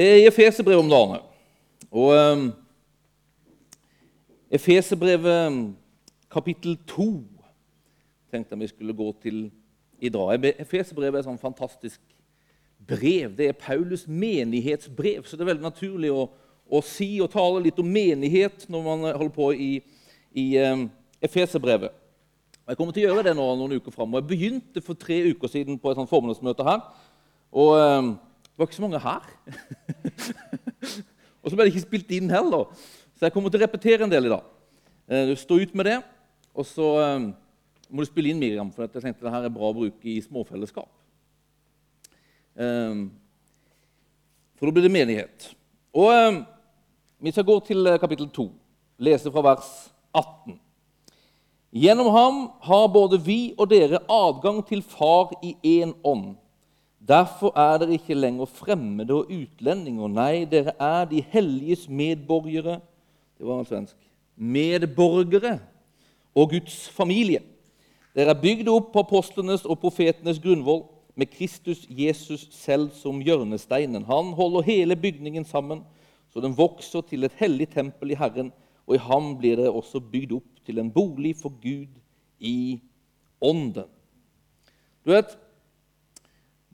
[0.00, 1.20] i Efeserbrevet om dagene.
[1.90, 2.52] Og um,
[4.50, 5.74] Efeserbrevet
[6.30, 7.08] kapittel 2
[8.30, 9.50] tenkte jeg vi skulle gå til
[10.00, 10.46] i dag.
[10.58, 12.00] Efeserbrevet er et sånn fantastisk
[12.86, 13.34] brev.
[13.36, 16.28] Det er Paulus' menighetsbrev, så det er veldig naturlig å,
[16.70, 19.70] å si og tale litt om menighet når man holder på i,
[20.32, 20.86] i um,
[21.20, 21.92] Efeserbrevet.
[22.70, 24.22] Jeg kommer til å gjøre det nå noen uker framover.
[24.22, 26.84] Jeg begynte for tre uker siden på et sånt formiddagsmøte her.
[27.50, 28.12] Og um,
[28.60, 29.28] det var ikke så mange her.
[31.40, 32.66] og så ble det ikke spilt inn heller.
[33.16, 34.50] Så jeg kommer til å repetere en del i dag.
[35.30, 35.94] Du stå ut med det.
[36.52, 37.30] Og så um,
[37.88, 40.18] må du spille inn, Miriam, for jeg tenkte det her er bra å bruke i
[40.20, 40.90] småfellesskap.
[42.60, 43.06] Um,
[44.60, 45.48] for da blir det menighet.
[45.96, 46.44] Og
[47.20, 48.46] Vi skal gå til eh, kapittel 2,
[49.04, 49.66] lese fra vers
[50.16, 50.54] 18.
[51.72, 56.39] Gjennom ham har både vi og dere adgang til Far i én ånd.
[57.08, 60.08] Derfor er dere ikke lenger fremmede og utlendinger.
[60.08, 62.80] Nei, dere er de helliges medborgere
[63.38, 63.96] Det var svensk.
[64.36, 65.58] Medborgere
[66.34, 67.40] og Guds familie.
[68.14, 70.84] Dere er bygd opp på apostlenes og profetenes grunnvoll,
[71.16, 74.04] med Kristus Jesus selv som hjørnesteinen.
[74.08, 75.82] Han holder hele bygningen sammen,
[76.32, 78.52] så den vokser til et hellig tempel i Herren,
[78.86, 81.90] og i ham blir dere også bygd opp til en bolig for Gud
[82.38, 82.80] i
[83.40, 83.88] ånden.
[85.04, 85.36] Du vet,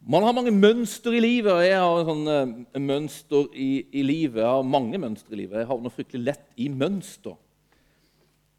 [0.06, 1.50] Man har mange mønster i livet.
[1.50, 4.38] og Jeg har en sånn uh, mønster i, i, livet.
[4.38, 5.58] Jeg har mange mønstre i livet.
[5.58, 7.34] Jeg havner fryktelig lett i mønster.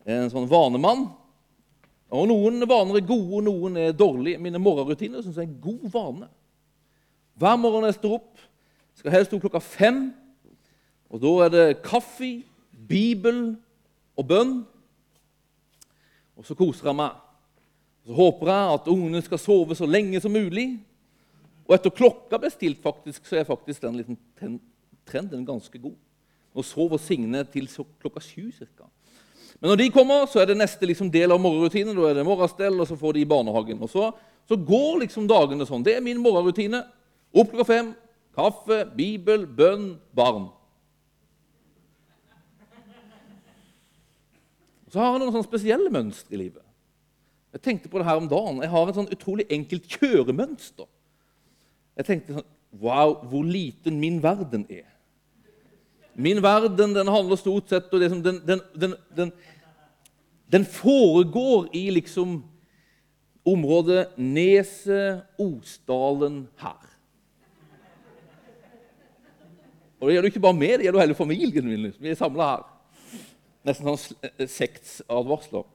[0.03, 1.05] Jeg er en sånn vanemann.
[2.11, 4.41] Og Noen vaner er gode, noen er dårlige.
[4.43, 6.27] Mine morgenrutiner synes jeg er en god vane.
[7.39, 8.43] Hver morgen jeg står opp,
[8.97, 10.01] skal helst stå klokka fem.
[11.07, 12.41] Og Da er det kaffe,
[12.87, 13.55] Bibel
[14.19, 14.53] og bønn.
[16.35, 17.15] Og så koser jeg meg.
[18.03, 20.73] Så håper jeg at ungene skal sove så lenge som mulig.
[21.67, 24.59] Og etter klokka ble stilt, faktisk, så er faktisk den liten
[25.07, 25.95] trenden ganske god.
[26.55, 28.87] Nå sover Signe til klokka sju ca.
[29.59, 31.95] Men når de kommer, så er det neste liksom, del av morgenrutinen.
[31.97, 33.79] Da er det morgenstell, og så får de i barnehagen.
[33.81, 34.11] Og så,
[34.47, 35.85] så går liksom dagene sånn.
[35.85, 36.83] Det er min morgenrutine.
[37.33, 37.91] Opp klokka fem,
[38.37, 40.47] kaffe, bibel, bønn, barn.
[44.87, 46.63] Så har jeg noen sånne spesielle mønstre i livet.
[47.57, 48.61] Jeg tenkte på det her om dagen.
[48.63, 50.87] Jeg har et sånn utrolig enkelt kjøremønster.
[51.97, 54.85] Jeg tenkte sånn Wow, hvor liten min verden er.
[56.19, 59.31] Min verden den handler stort sett og den, den, den,
[60.51, 62.41] den, foregår i liksom
[63.47, 66.83] området Neset, Osdalen, her.
[69.99, 71.93] Og Det gjelder ikke bare meg, det gjelder hele familien min.
[71.99, 72.67] Vi er samla her.
[73.65, 75.65] Nesten sånn eh, sektsadvarsler.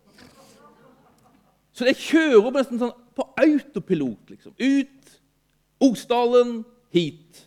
[1.72, 4.31] Så jeg kjører nesten sånn på autopilot.
[4.34, 4.54] liksom.
[4.59, 5.19] Ut,
[5.82, 6.60] Osdalen,
[6.94, 7.43] hit.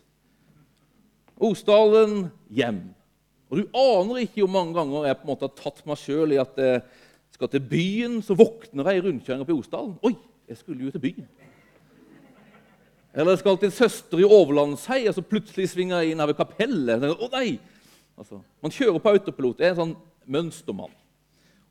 [1.40, 2.82] Osdalen, hjem.
[3.50, 6.34] Og Du aner ikke hvor mange ganger jeg på en måte har tatt meg sjøl
[6.36, 6.82] i at jeg
[7.36, 9.96] skal til byen, så våkner jeg i rundkjøringa på Osdalen.
[10.04, 10.16] Oi,
[10.50, 11.28] jeg skulle jo til byen.
[13.16, 16.40] Eller jeg skal til søster i Overlandshei, og så plutselig svinger jeg inn her ved
[16.40, 17.08] kapellet.
[17.16, 17.56] Å nei!
[18.20, 19.58] Altså, man kjører på autopilot.
[19.60, 19.98] Det er en sånn
[20.32, 20.94] mønstermann.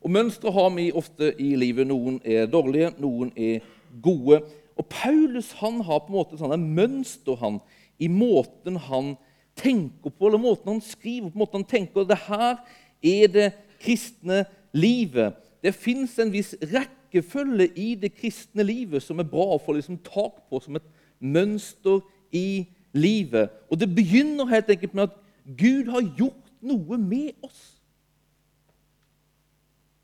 [0.05, 1.87] Og Mønstre har vi ofte i livet.
[1.89, 3.63] Noen er dårlige, noen er
[4.01, 4.43] gode.
[4.75, 7.61] Og Paulus han har på en måte sånn et mønster han,
[7.99, 9.13] i måten han
[9.55, 11.39] tenker på, eller måten han skriver på.
[11.39, 12.57] måten han tenker, Det her
[13.03, 14.43] er det kristne
[14.73, 15.35] livet.
[15.63, 19.97] Det fins en viss rekkefølge i det kristne livet som er bra å få liksom
[20.03, 22.03] tak på som et mønster
[22.35, 23.49] i livet.
[23.71, 25.15] Og det begynner helt enkelt med at
[25.57, 27.75] Gud har gjort noe med oss.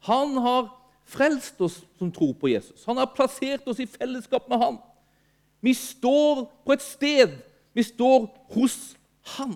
[0.08, 0.70] Han har
[1.12, 2.86] frelst oss som tror på Jesus.
[2.88, 4.80] Han har plassert oss i fellesskap med han.
[5.62, 7.36] Vi står på et sted.
[7.76, 8.78] Vi står hos
[9.36, 9.56] han.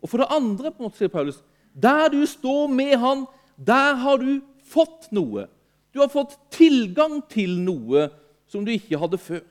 [0.00, 1.40] Og for det andre, på en måte, sier Paulus,
[1.76, 5.46] der du står med han, der har du fått noe.
[5.92, 8.08] Du har fått tilgang til noe
[8.50, 9.44] som du ikke hadde før.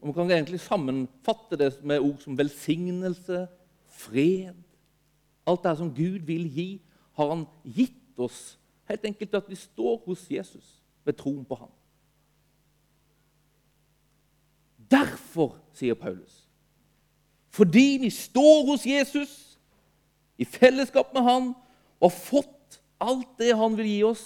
[0.00, 3.46] Og Man kan egentlig sammenfatte det med ord som velsignelse,
[3.96, 4.65] fred,
[5.46, 6.70] Alt det som Gud vil gi,
[7.16, 8.58] har han gitt oss.
[8.88, 11.70] Helt enkelt at vi står hos Jesus ved troen på ham.
[14.90, 16.44] Derfor, sier Paulus,
[17.50, 19.58] fordi vi står hos Jesus,
[20.38, 21.54] i fellesskap med han,
[22.00, 24.24] og har fått alt det han vil gi oss,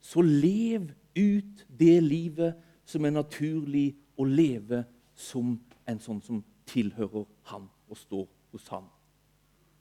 [0.00, 4.82] så lev ut det livet som er naturlig å leve
[5.14, 5.54] som
[5.86, 8.88] en sånn som tilhører ham og står hos ham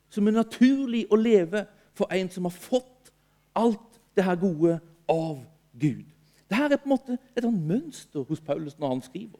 [0.09, 1.65] som er naturlig å leve
[1.97, 3.11] for en som har fått
[3.55, 4.79] alt det her gode
[5.09, 5.37] av
[5.79, 6.05] Gud.
[6.49, 9.39] Dette er på en måte et mønster hos Paulus når han skriver.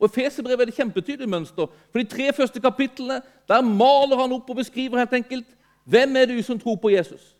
[0.00, 1.68] Og I Feserbrevet er det kjempetydelig mønster.
[1.92, 5.48] For De tre første kapitlene der maler han opp og beskriver helt enkelt
[5.84, 7.36] hvem er du som tror på Jesus.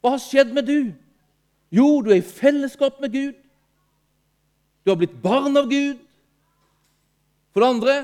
[0.00, 0.92] Hva har skjedd med du?
[1.72, 3.32] Jo, du er i fellesskap med Gud.
[4.84, 5.96] Du har blitt barn av Gud.
[7.52, 7.94] For det andre,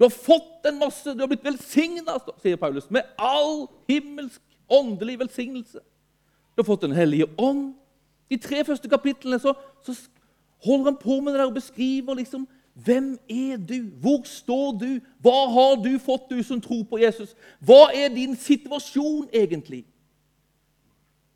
[0.00, 4.40] du har fått en masse, du har blitt velsigna, sier Paulus, med all himmelsk,
[4.72, 5.82] åndelig velsignelse.
[6.56, 7.74] Du har fått Den hellige ånd.
[8.30, 9.52] De tre første kapitlene så,
[9.84, 9.92] så
[10.64, 12.48] holder han på med det der og beskriver liksom
[12.80, 13.90] hvem er du?
[14.00, 14.88] Hvor står du?
[15.20, 17.34] Hva har du fått, du som tror på Jesus?
[17.60, 19.82] Hva er din situasjon egentlig?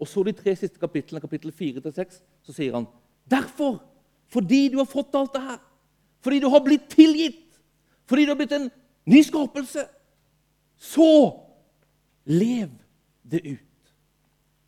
[0.01, 2.89] Og så de tre siste kapitlene, kapittel 4-6, så sier han
[3.29, 3.83] derfor,
[4.33, 5.61] fordi du har fått alt det her,
[6.25, 7.44] fordi du har blitt tilgitt,
[8.07, 8.71] fordi du har blitt en
[9.07, 9.87] ny skapelse,
[10.77, 11.13] så
[12.25, 12.71] lev
[13.31, 13.93] det ut.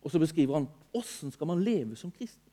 [0.02, 2.52] Og så beskriver han åssen skal man leve som kristen.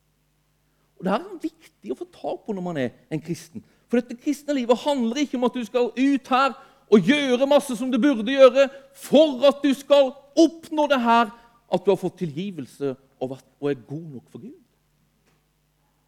[0.98, 3.64] Og Det her er viktig å få tak på når man er en kristen.
[3.88, 6.54] For dette kristne livet handler ikke om at du skal ut her
[6.92, 11.32] og gjøre masse som du burde gjøre for at du skal oppnå det her
[11.72, 14.60] at du har fått tilgivelse og, er god nok for Gud.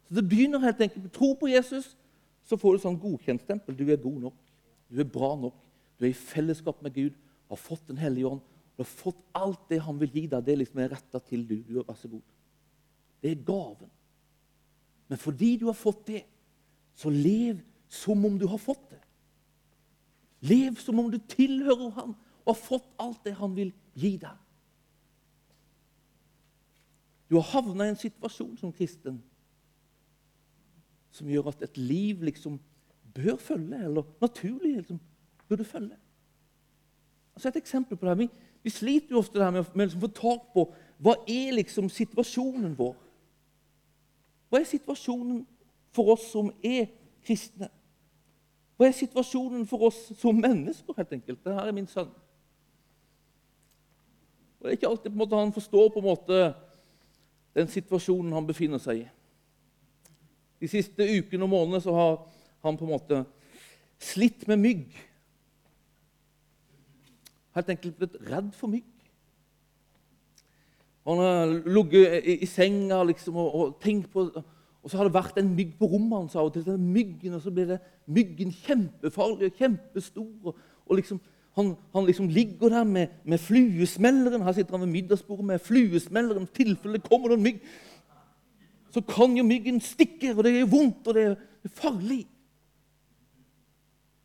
[0.07, 1.97] Så Det begynner helt enkelt med tro på Jesus,
[2.47, 3.75] så får du sånn godkjentstempel.
[3.75, 4.35] Du er god nok,
[4.89, 5.57] du er bra nok,
[5.97, 7.17] du er i fellesskap med Gud,
[7.49, 8.41] har fått Den hellige ånd.
[8.77, 10.43] Du har fått alt det han vil gi deg.
[10.45, 11.55] Det liksom er retta til du.
[11.65, 12.21] Du er vær så god.
[13.23, 13.89] Det er gaven.
[15.07, 16.23] Men fordi du har fått det,
[16.97, 18.99] så lev som om du har fått det.
[20.45, 22.13] Lev som om du tilhører han
[22.43, 24.43] og har fått alt det han vil gi deg.
[27.27, 29.17] Du har havna i en situasjon som kristen
[31.17, 32.59] som gjør at et liv liksom
[33.17, 34.99] bør følge, eller naturlig liksom,
[35.49, 35.97] burde følge.
[37.35, 38.21] Altså Et eksempel på det her.
[38.23, 38.29] Vi,
[38.63, 40.67] vi sliter jo ofte med, med å liksom få tak på
[40.97, 42.95] hva er liksom situasjonen vår.
[44.49, 45.43] Hva er situasjonen
[45.93, 46.87] for oss som er
[47.25, 47.69] kristne?
[48.77, 51.43] Hva er situasjonen for oss som mennesker, helt enkelt?
[51.43, 52.09] Dette er min sønn.
[54.57, 56.41] Og Det er ikke alltid måte han forstår på en måte
[57.57, 59.07] den situasjonen han befinner seg i.
[60.61, 62.17] De siste ukene og månedene så har
[62.69, 63.23] han på en måte
[63.99, 64.85] slitt med mygg.
[67.57, 68.85] Helt enkelt blitt redd for mygg.
[71.07, 75.15] Han har ligget i, i, senga liksom, og, og, tenkt på Og så har det
[75.15, 76.67] vært en mygg på rommet hans av og til.
[76.79, 80.29] Myggen, og så blir det myggen kjempefarlig og kjempestor.
[80.43, 81.19] Og, og liksom,
[81.57, 84.45] han, han, liksom ligger der med, med fluesmelleren.
[84.45, 86.47] Her sitter han ved middagsbordet med fluesmelleren.
[86.47, 87.59] I tilfelle det en mygg,
[88.93, 91.35] så kan jo myggen stikke, og det er vondt, og det er
[91.75, 92.23] farlig.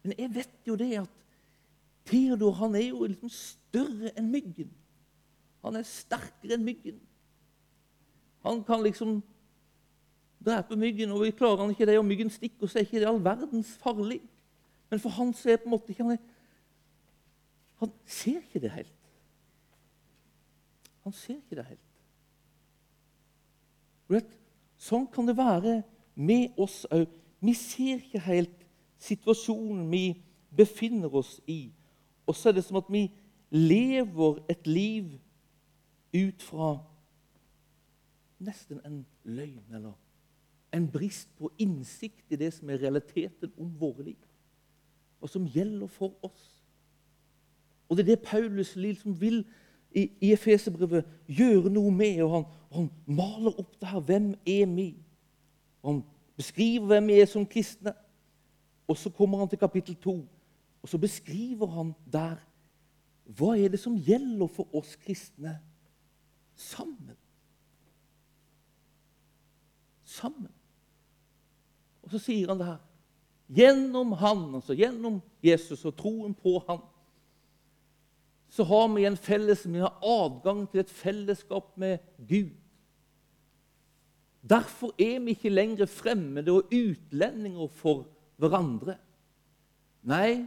[0.03, 1.19] Men jeg vet jo det at
[2.11, 4.73] Theodor han er jo liksom større enn myggen.
[5.63, 6.99] Han er sterkere enn myggen.
[8.43, 9.21] Han kan liksom
[10.43, 13.07] drepe myggen, og vi klarer han ikke det, og myggen stikker, så er ikke det
[13.07, 14.19] all verdens farlig.
[14.91, 16.25] Men for han så er på en måte ikke han er
[17.83, 18.99] han ser ikke det helt.
[21.03, 21.89] Han ser ikke det helt.
[24.13, 24.29] Vet,
[24.79, 25.81] sånn kan det være
[26.15, 27.11] med oss òg.
[27.43, 28.62] Vi ser ikke helt
[29.03, 30.23] situasjonen vi
[30.57, 31.73] befinner oss i.
[32.27, 33.09] Og så er det som at vi
[33.51, 35.11] lever et liv
[36.15, 36.77] ut fra
[38.43, 39.93] nesten en løgn eller
[40.73, 44.23] en brist på innsikt i det som er realiteten om våre liv,
[45.21, 46.47] og som gjelder for oss.
[47.89, 49.45] Og det er det Paulus liksom vil
[49.95, 52.23] i, i Efeserbrevet gjøre noe med.
[52.23, 54.01] og han, og han, maler opp det her.
[54.01, 54.95] Hvem er vi?
[55.83, 56.03] Og han
[56.37, 57.93] beskriver hvem vi er som kristne.
[58.89, 60.15] Og så kommer han til kapittel 2,
[60.83, 62.41] og så beskriver han der
[63.39, 65.55] hva er det som gjelder for oss kristne
[66.59, 67.17] sammen.
[70.05, 70.51] Sammen.
[72.03, 72.81] Og så sier han det her.
[73.53, 76.83] Gjennom han, altså gjennom Jesus og troen på han,
[78.53, 82.51] så har vi en felles, vi har adgang til et fellesskap med Gud.
[84.43, 88.09] Derfor er vi ikke lenger fremmede og utlendinger for
[88.43, 88.97] hverandre.
[90.03, 90.43] Nei,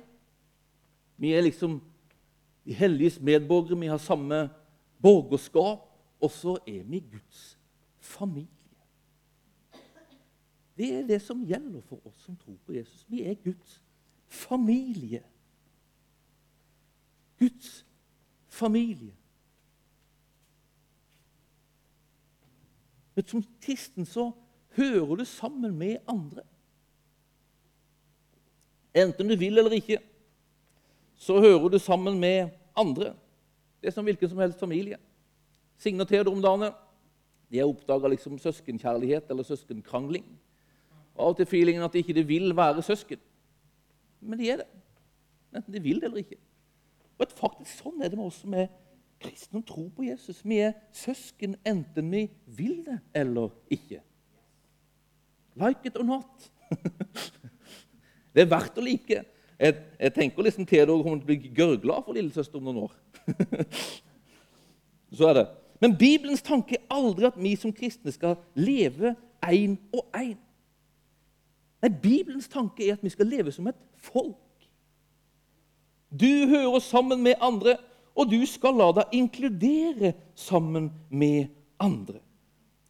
[1.17, 1.79] vi er liksom
[2.65, 3.79] de helliges medborgere.
[3.79, 4.49] Vi har samme
[5.01, 5.87] borgerskap,
[6.21, 7.57] og så er vi Guds
[7.99, 8.49] familie.
[10.75, 13.05] Det er det som gjelder for oss som tror på Jesus.
[13.07, 13.81] Vi er Guds
[14.27, 15.23] familie.
[17.39, 17.85] Guds
[18.47, 19.15] familie.
[23.15, 24.31] Men som kristen så
[24.75, 26.43] hører du sammen med andre.
[28.95, 29.99] Enten du vil eller ikke,
[31.19, 33.13] så hører du sammen med andre.
[33.81, 34.97] Det er som hvilken som helst familie.
[35.77, 36.71] Signe og Theodor om dagene
[37.51, 40.25] de har oppdaga liksom søskenkjærlighet eller søskenkrangling.
[41.15, 43.19] Og av og til feelingen at de ikke vil være søsken.
[44.19, 44.67] men de er det.
[45.55, 46.39] Enten de vil det eller ikke.
[47.19, 48.67] Og faktisk Sånn er det med oss som er
[49.21, 50.41] kristne og tror på Jesus.
[50.43, 54.01] Vi er søsken enten vi vil det eller ikke.
[55.55, 56.51] Like it or not.
[58.35, 59.21] det er verdt å like.
[59.55, 62.97] Jeg, jeg tenker liksom Theodor kommer til å bli gørrglad for lillesøster om noen år.
[65.15, 65.45] Så er det.
[65.79, 69.13] Men Bibelens tanke er aldri at vi som kristne skal leve
[69.45, 70.35] én og én.
[71.83, 74.41] Nei, Bibelens tanke er at vi skal leve som et folk.
[76.09, 77.77] Du hører sammen med andre,
[78.15, 82.24] og du skal la deg inkludere sammen med andre.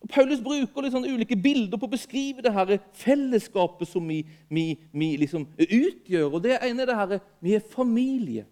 [0.05, 4.19] Og Paulus bruker sånn ulike bilder på å beskrive det her fellesskapet som vi,
[4.53, 6.27] vi, vi liksom utgjør.
[6.29, 8.43] Og Det ene er det her vi er familie.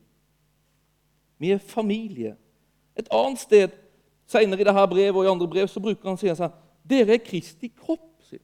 [1.37, 2.33] Vi er familie.
[2.97, 3.75] Et annet sted
[4.25, 6.55] senere i dette brevet og i andre brev så bruker han å sånn
[6.89, 8.09] Dere er Kristi kropp.
[8.25, 8.41] sier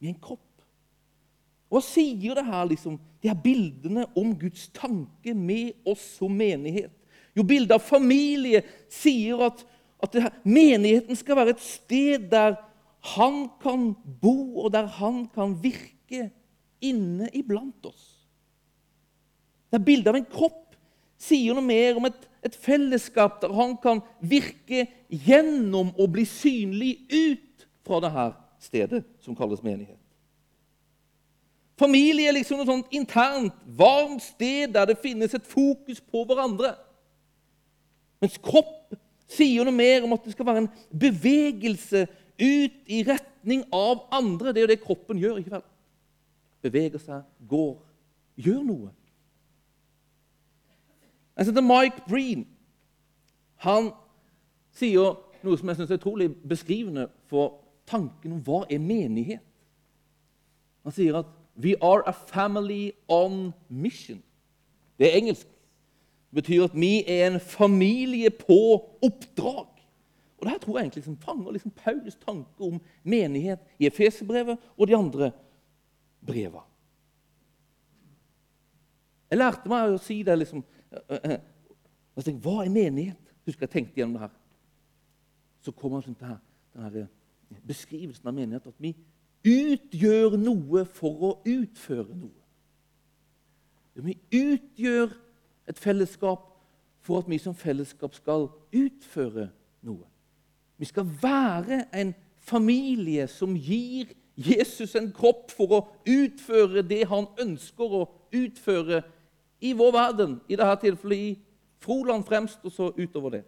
[0.00, 0.64] Vi er en kropp.
[1.68, 6.32] Og Hva sier det her, liksom, de her bildene om Guds tanke med oss som
[6.32, 6.96] menighet?
[7.36, 9.60] Jo, bildet av familie sier at,
[10.02, 12.56] at her, menigheten skal være et sted der
[13.16, 16.30] han kan bo, og der han kan virke
[16.80, 18.06] inne iblant oss.
[19.70, 20.70] Det er bildet av en kropp
[21.20, 26.94] sier noe mer om et, et fellesskap der han kan virke gjennom og bli synlig
[27.12, 28.26] ut fra dette
[28.60, 29.98] stedet som kalles menighet.
[31.80, 36.74] Familie er liksom noe sånt internt, varmt sted der det finnes et fokus på hverandre.
[38.20, 38.92] Mens kropp
[39.30, 42.06] sier noe mer om at det skal være en bevegelse
[42.40, 44.52] ut i retning av andre.
[44.52, 45.38] Det er jo det kroppen gjør.
[45.40, 45.66] ikke vel?
[46.62, 47.76] Beveger seg, går,
[48.36, 48.90] gjør noe.
[51.36, 52.44] Jeg heter Mike Breen,
[53.64, 53.92] han
[54.76, 59.44] sier noe som jeg synes er utrolig beskrivende for tanken om hva er menighet.
[60.84, 64.22] Han sier at We are a family on mission.
[64.98, 65.48] Det er engelsk.
[66.30, 68.58] Det betyr at vi er en familie på
[69.02, 69.66] oppdrag.
[70.38, 74.58] Og det her tror jeg egentlig liksom fanger liksom Paulus tanke om menighet i Efeserbrevet
[74.76, 75.32] og de andre
[76.26, 76.62] brevene.
[79.30, 80.62] Jeg lærte meg å si det liksom
[81.10, 83.34] jeg tenkte, Hva er menighet?
[83.46, 84.36] Husker jeg tenkte gjennom det her.
[85.62, 86.38] Så kommer liksom denne,
[86.74, 88.66] denne beskrivelsen av menighet.
[88.66, 88.94] At vi
[89.46, 92.36] utgjør noe for å utføre noe.
[94.00, 95.12] Vi utgjør
[95.70, 96.46] et fellesskap
[97.00, 99.48] for at vi som fellesskap skal utføre
[99.86, 100.06] noe.
[100.80, 107.28] Vi skal være en familie som gir Jesus en kropp for å utføre det han
[107.40, 109.02] ønsker å utføre
[109.60, 110.38] i vår verden.
[110.48, 111.32] I dette tilfellet i
[111.80, 113.42] Froland fremst, og så utover det.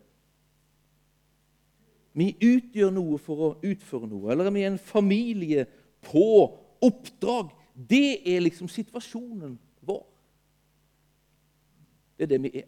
[2.12, 4.32] Vi utgjør noe for å utføre noe.
[4.32, 5.64] Eller er vi en familie
[6.04, 6.26] på
[6.84, 7.52] oppdrag.
[7.72, 9.56] Det er liksom situasjonen.
[12.22, 12.66] Det er det vi er.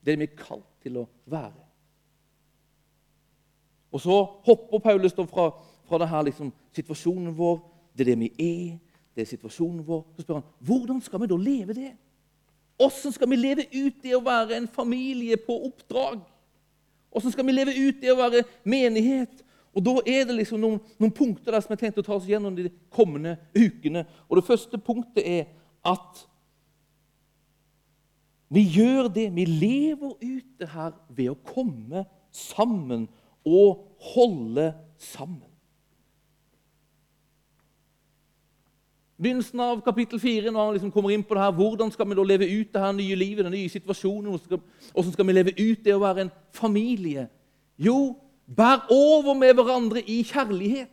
[0.00, 1.64] Det er det vi er kalt til å være.
[3.92, 4.14] Og så
[4.46, 5.50] hopper Paulus da fra,
[5.84, 7.58] fra denne liksom, situasjonen vår.
[7.92, 8.78] Det er det vi er.
[9.12, 10.06] Det er situasjonen vår.
[10.16, 11.90] Så spør han hvordan skal vi da leve det?
[12.80, 16.22] Hvordan skal vi leve ut det å være en familie på oppdrag?
[17.12, 19.42] Hvordan skal vi leve ut det å være menighet?
[19.76, 22.28] Og Da er det liksom noen, noen punkter der som jeg tenkte å ta oss
[22.28, 24.06] gjennom de kommende ukene.
[24.30, 25.44] Og Det første punktet er
[25.84, 26.24] at
[28.48, 29.26] vi gjør det.
[29.34, 33.06] Vi lever ut det her ved å komme sammen
[33.46, 33.84] og
[34.14, 35.48] holde sammen.
[39.16, 42.18] Begynnelsen av kapittel 4, når han liksom kommer inn på det her, hvordan skal vi
[42.18, 44.36] da leve ut det her nye livet, den nye situasjonen?
[44.92, 47.24] Hvordan skal vi leve ut det å være en familie?
[47.80, 48.12] Jo,
[48.46, 50.92] Bær over med hverandre i kjærlighet.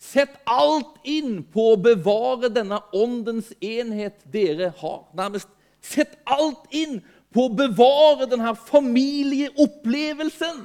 [0.00, 5.04] Sett alt inn på å bevare denne åndens enhet dere har.
[5.16, 5.48] Nærmest
[5.84, 7.00] sett alt inn
[7.34, 10.62] på å bevare denne familieopplevelsen.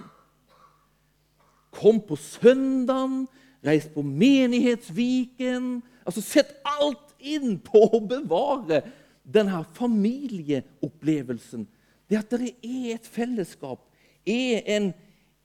[1.76, 3.28] Kom på søndagen,
[3.66, 5.82] reis på menighetsviken.
[6.06, 8.84] Altså, Sett alt inn på å bevare
[9.24, 11.68] denne familieopplevelsen.
[12.10, 13.80] Det at dere er et fellesskap,
[14.26, 14.94] er en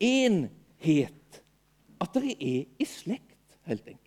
[0.01, 1.43] enhet.
[2.01, 4.01] At dere er i slekt, helt enkelt.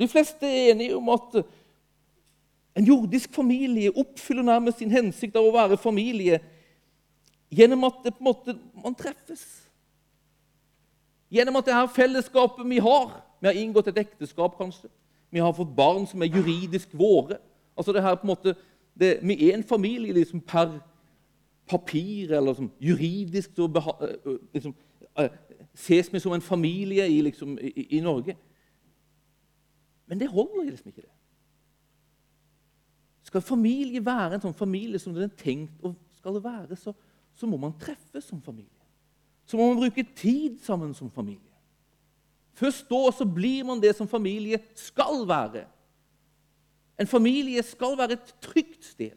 [0.00, 1.42] De fleste er enige om at
[2.76, 6.38] en jordisk familie oppfyller nærmest sin hensikt av å være familie
[7.50, 9.42] gjennom at det på en måte, man treffes.
[11.30, 14.90] Gjennom at det her fellesskapet vi har Vi har inngått et ekteskap, kanskje.
[15.32, 17.38] Vi har fått barn som er juridisk våre.
[17.72, 18.54] Altså det her på en måte,
[18.92, 20.74] det, Vi er en familie liksom per
[21.66, 23.68] papir eller som juridisk så
[24.52, 24.74] liksom,
[25.74, 28.36] ses vi som en familie i, liksom, i, i, Norge.
[30.06, 31.02] Men det holder liksom ikke.
[31.02, 31.19] det.
[33.30, 36.92] Skal familie være en sånn familie som den er tenkt og skal være, så,
[37.38, 38.74] så må man treffes som familie.
[39.46, 41.46] Så må man bruke tid sammen som familie.
[42.58, 45.64] Først da så blir man det som familie skal være.
[47.00, 49.14] En familie skal være et trygt sted.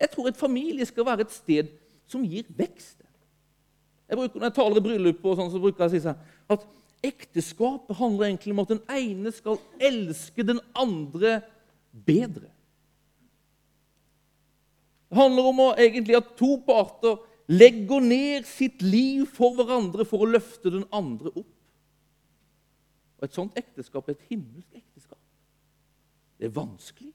[0.00, 1.72] Jeg tror et familie skal være et sted
[2.06, 3.00] som gir vekst.
[4.08, 6.24] Jeg bruker, når jeg taler i bryllup, og sånn, så bruker jeg å si sånn,
[6.52, 6.66] at
[7.04, 11.38] ekteskapet handler egentlig om at den ene skal elske den andre
[12.06, 12.53] bedre.
[15.10, 17.18] Det handler om å, egentlig at to parter
[17.50, 21.50] legger ned sitt liv for hverandre for å løfte den andre opp.
[23.18, 25.20] Og Et sånt ekteskap er et himmelsk ekteskap.
[26.38, 27.12] Det er vanskelig,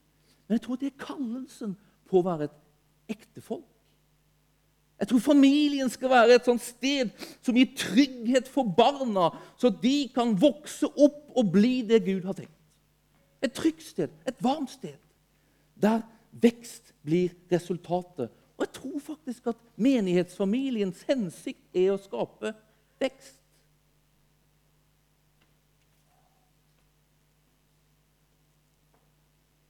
[0.47, 1.75] men jeg tror det er kallelsen
[2.09, 3.67] på å være et ektefolk.
[4.99, 7.11] Jeg tror familien skal være et sånt sted
[7.45, 12.35] som gir trygghet for barna, så de kan vokse opp og bli det Gud har
[12.35, 12.55] tenkt.
[13.39, 14.97] Et trygt sted, et varmt sted,
[15.79, 18.29] der vekst blir resultatet.
[18.57, 22.53] Og jeg tror faktisk at menighetsfamiliens hensikt er å skape
[22.99, 23.37] vekst.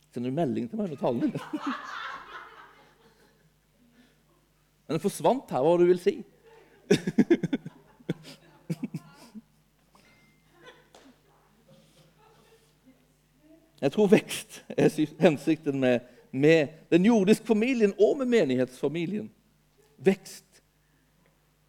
[0.09, 1.33] Sender du melding til meg under talen din?
[4.87, 6.15] Men den forsvant her, hva du vil si.
[13.79, 14.89] Jeg tror vekst er
[15.21, 19.29] hensikten med, med den jordiske familien og med menighetsfamilien.
[19.97, 20.45] Vekst.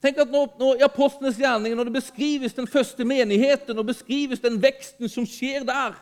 [0.00, 4.40] Tenk at når, når I apostlenes gjerninger, når det beskrives den første menigheten og beskrives
[4.40, 5.98] den veksten som skjer der,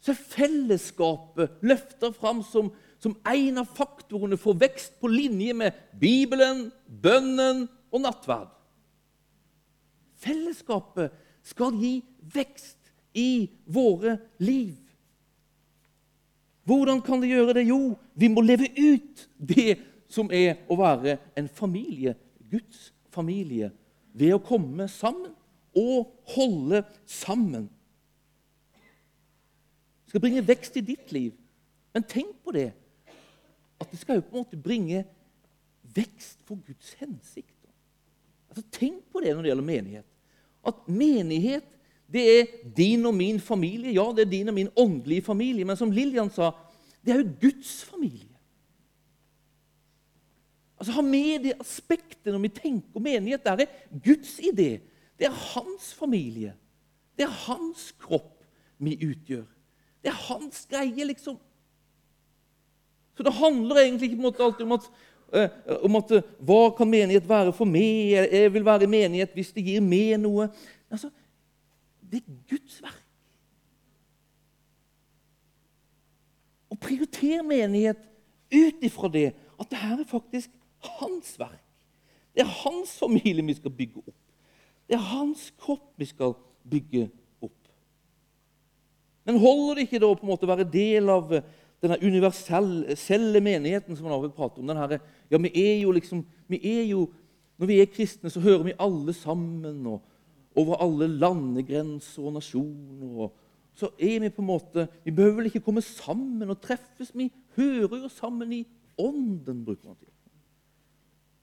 [0.00, 5.76] så er fellesskapet løfta fram som som en av faktorene for vekst på linje med
[6.00, 8.50] Bibelen, bønnen og nattverd.
[10.20, 11.14] Fellesskapet
[11.48, 11.94] skal gi
[12.34, 14.76] vekst i våre liv.
[16.64, 17.68] Hvordan kan de gjøre det?
[17.68, 19.78] Jo, vi må leve ut det
[20.10, 22.16] som er å være en familie,
[22.50, 23.70] Guds familie,
[24.12, 25.32] ved å komme sammen
[25.76, 27.68] og holde sammen.
[30.04, 31.32] Det skal bringe vekst i ditt liv.
[31.94, 32.70] Men tenk på det
[33.80, 35.04] at det skal jo på en måte bringe
[35.94, 37.54] vekst for Guds hensikt.
[38.50, 40.08] Altså, tenk på det når det gjelder menighet.
[40.66, 41.68] At menighet
[42.12, 42.46] det er
[42.76, 43.94] din og min familie.
[43.94, 45.64] Ja, det er din og min åndelige familie.
[45.64, 46.50] Men som Lillian sa,
[47.04, 48.26] det er jo Guds familie.
[50.80, 53.44] Altså, Ha med det aspektet når vi tenker om menighet.
[53.44, 54.80] Det er Guds idé.
[55.18, 56.54] Det er hans familie.
[57.16, 58.40] Det er hans kropp
[58.80, 59.44] vi utgjør.
[60.00, 61.36] Det er hans greie, liksom.
[63.16, 64.86] Så det handler egentlig ikke alltid om at,
[65.36, 65.48] uh,
[65.84, 68.16] om at uh, hva kan menighet være for meg?
[68.32, 70.48] Jeg vil være menighet hvis det gir meg noe.
[70.88, 71.10] Altså,
[72.10, 73.06] det er Guds verk.
[76.70, 78.02] Å prioritere menighet
[78.50, 80.52] ut ifra det at det her er faktisk
[80.98, 81.62] hans verk.
[82.34, 84.18] Det er hans familie vi skal bygge opp.
[84.86, 86.34] Det er hans kropp vi skal
[86.70, 87.08] bygge
[87.42, 87.72] opp.
[89.26, 91.34] Men holder det ikke da på en måte å være del av
[91.80, 94.70] denne universelle menigheten som man har prater om.
[94.70, 97.08] Denne, ja, vi er jo liksom, vi er jo,
[97.60, 99.86] Når vi er kristne, så hører vi alle sammen.
[99.86, 100.00] og
[100.60, 103.14] Over alle landegrenser og nasjoner.
[103.26, 103.36] og
[103.80, 107.12] så er Vi på en måte, vi behøver vel ikke komme sammen og treffes.
[107.14, 108.66] Vi hører jo sammen i
[108.98, 109.64] ånden.
[109.64, 110.10] bruker man til.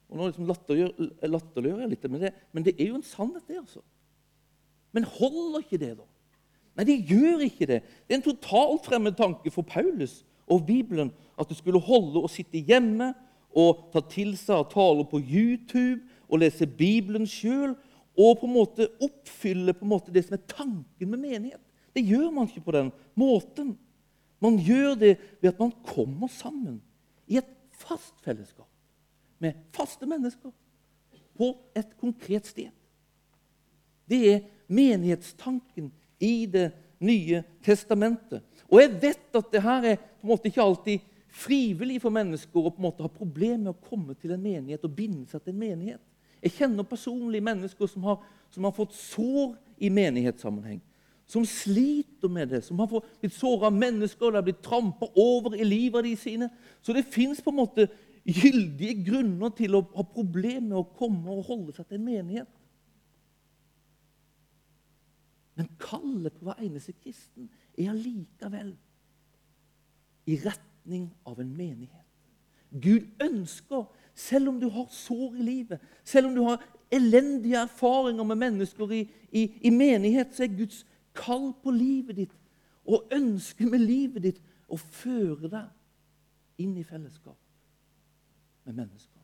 [0.08, 3.48] Og nå liksom latterliggjør, latterliggjør jeg litt, men det, men det er jo en sannhet,
[3.48, 3.58] det.
[3.60, 3.82] altså.
[4.96, 6.06] Men holder ikke det, da?
[6.78, 7.82] Nei, de gjør ikke det.
[8.06, 12.32] Det er en totalt fremmed tanke for Paulus og Bibelen at det skulle holde og
[12.32, 13.12] sitte hjemme
[13.58, 17.74] og ta til seg av taler på YouTube og lese Bibelen sjøl
[18.18, 21.62] og på en måte oppfylle på en måte det som er tanken med menighet.
[21.94, 23.76] Det gjør man ikke på den måten.
[24.42, 26.80] Man gjør det ved at man kommer sammen
[27.30, 28.70] i et fast fellesskap
[29.42, 30.52] med faste mennesker
[31.38, 32.74] på et konkret sted.
[34.10, 38.42] Det er menighetstanken i Det nye testamentet.
[38.72, 41.04] Og jeg vet at det her er på en måte ikke alltid
[41.38, 44.86] frivillig for mennesker å på en måte ha problemer med å komme til en menighet
[44.88, 46.02] og binde seg til en menighet.
[46.44, 48.22] Jeg kjenner personlig mennesker som har,
[48.54, 50.82] som har fått sår i menighetssammenheng.
[51.28, 55.58] Som sliter med det, som har blitt såra av mennesker det har blitt trampa over
[55.58, 56.48] i livet de sine.
[56.82, 57.42] Så det fins
[58.28, 62.50] gyldige grunner til å ha problemer med å komme og holde seg til en menighet.
[65.58, 67.48] Men kallet på hver eneste kristen
[67.78, 68.76] er allikevel
[70.28, 72.04] i retning av en menighet.
[72.70, 78.24] Gud ønsker, selv om du har sår i livet, selv om du har elendige erfaringer
[78.24, 79.02] med mennesker i,
[79.32, 80.86] i, i menighet, så er Guds
[81.18, 82.36] kall på livet ditt
[82.88, 87.38] og ønsket med livet ditt å føre deg inn i fellesskap
[88.66, 89.17] med mennesker.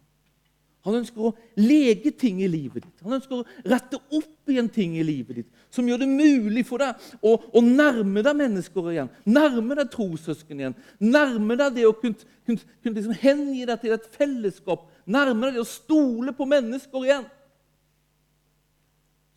[0.83, 3.03] Han ønsker å lege ting i livet ditt.
[3.05, 6.83] Han ønsker å rette opp igjen ting i livet ditt som gjør det mulig for
[6.83, 9.11] deg å, å nærme deg mennesker igjen.
[9.25, 10.75] Nærme deg trossøsken igjen.
[10.99, 14.83] Nærme deg det å kunne, kunne, kunne liksom hengi deg til et fellesskap.
[15.07, 17.29] Nærme deg det å stole på mennesker igjen.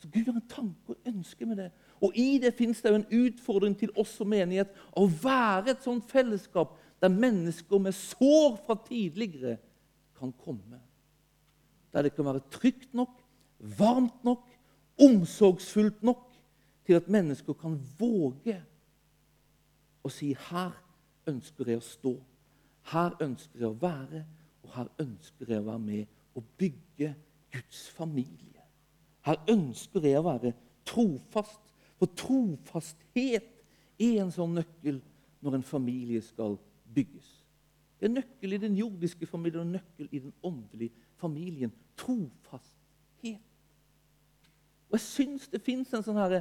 [0.02, 1.70] Så Gud har en tanke og ønske med det.
[2.04, 5.86] Og i det fins det jo en utfordring til oss som menighet å være et
[5.86, 9.56] sånt fellesskap der mennesker med sår fra tidligere
[10.18, 10.82] kan komme
[11.96, 13.22] der det kan være trygt nok,
[13.78, 14.44] varmt nok,
[15.00, 16.32] omsorgsfullt nok
[16.84, 18.56] til at mennesker kan våge
[20.04, 20.76] å si 'Her
[21.26, 22.12] ønsker jeg å stå.
[22.92, 24.26] Her ønsker jeg å være,
[24.62, 27.14] og her ønsker jeg å være med og bygge
[27.52, 28.62] Guds familie.
[29.24, 30.52] Her ønsker jeg å være
[30.84, 31.60] trofast,
[31.96, 33.48] for trofasthet
[33.98, 35.00] er en sånn nøkkel
[35.40, 36.58] når en familie skal
[36.94, 37.44] bygges.
[38.00, 43.42] Det er nøkkel i den jordiske familien og nøkkel i den åndelige familien trofasthet.
[44.86, 46.40] Og Jeg syns det fins en sånn her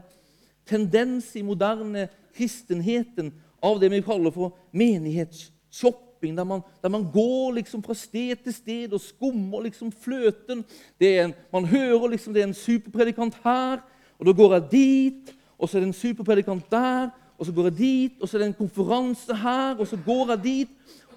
[0.66, 3.32] tendens i moderne kristenheten
[3.64, 8.54] av det vi kaller for menighetsshopping, der man, der man går liksom fra sted til
[8.54, 10.64] sted og skummer liksom fløten.
[11.00, 13.82] En, man hører liksom det er en superpredikant her,
[14.20, 15.36] og da går jeg dit.
[15.58, 18.22] Og så er det en superpredikant der, og så går jeg dit.
[18.22, 20.70] Og så er det en konferanse her, og så går jeg dit.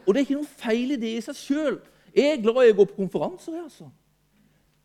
[0.06, 1.80] Og det er ikke noe feil i det i seg sjøl.
[2.14, 3.58] Jeg er glad i å gå på konferanser.
[3.64, 3.90] Altså.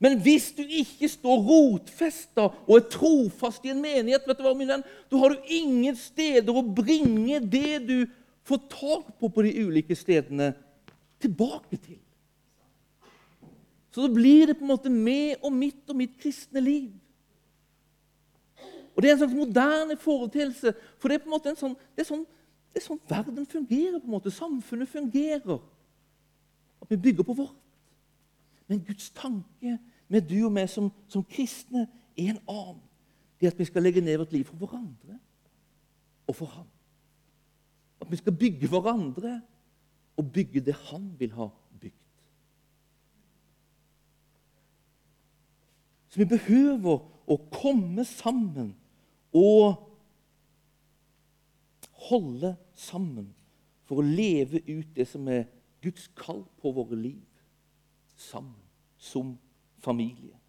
[0.04, 4.52] Men hvis du ikke står rotfesta og er trofast i en menighet, vet du hva,
[4.58, 7.98] min venn, da har du ingen steder å bringe det du
[8.44, 10.52] får tak på på de ulike stedene,
[11.24, 12.02] tilbake til.
[13.94, 16.92] Så da blir det på en måte med og mitt og mitt kristne liv.
[18.94, 20.74] Og Det er en slags moderne foreteelse.
[21.00, 22.26] For det er på en måte en sånn, det er sånn,
[22.74, 24.02] det er sånn verden fungerer.
[24.02, 25.64] på en måte, Samfunnet fungerer.
[26.82, 27.56] At vi bygger på vårt.
[28.68, 29.80] Men Guds tanke
[30.14, 32.82] med du og meg som, som kristne, er en annen.
[33.42, 35.18] Det at vi skal legge ned vårt liv for hverandre
[36.30, 36.70] og for ham.
[38.02, 39.40] At vi skal bygge hverandre
[40.18, 41.48] og bygge det han vil ha
[41.82, 41.98] bygd.
[46.14, 48.76] Så vi behøver å komme sammen
[49.34, 49.80] og
[52.06, 53.32] holde sammen
[53.90, 55.48] for å leve ut det som er
[55.84, 57.24] Guds kall på våre liv.
[58.16, 58.62] Sammen
[59.02, 59.34] som
[59.84, 60.40] familie.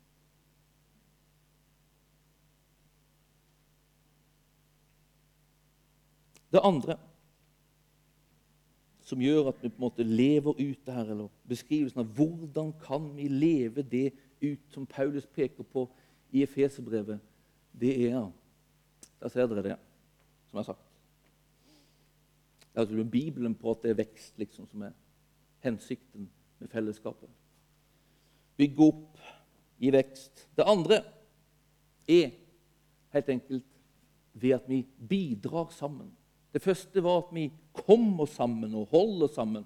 [6.53, 6.97] Det andre
[9.05, 12.73] som gjør at vi på en måte lever ut det her, eller beskrivelsen av hvordan
[12.81, 15.89] kan vi leve det ut som Paulus peker på
[16.33, 17.21] i Efeserbrevet,
[17.73, 18.31] det er
[19.21, 19.77] Der ser dere det,
[20.47, 20.91] som jeg har sagt.
[22.61, 24.91] Det er altså Bibelen på at det er vekst liksom, som er
[25.61, 27.29] hensikten med fellesskapet
[28.57, 29.21] bygge opp,
[29.81, 30.47] gi vekst.
[30.57, 31.01] Det andre
[32.09, 32.35] er
[33.15, 33.67] helt enkelt
[34.35, 36.11] ved at vi bidrar sammen.
[36.55, 39.65] Det første var at vi kommer sammen og holder sammen.